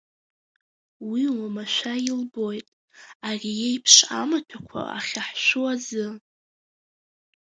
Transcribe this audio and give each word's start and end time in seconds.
Уи 1.09 1.23
уамашәа 1.37 1.93
илбоит, 2.07 2.67
ари 3.27 3.51
еиԥш 3.67 3.95
амаҭәақәа 4.21 4.81
ахьаҳшәу 4.97 5.65
азы. 5.73 6.05